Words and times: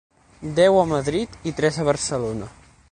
Deu 0.59 0.79
a 0.83 0.87
Madrid 0.93 1.37
i 1.51 1.55
tres 1.61 1.79
a 1.83 1.87
Barcelona. 1.93 2.51